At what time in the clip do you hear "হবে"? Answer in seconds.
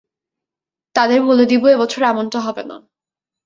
2.39-2.63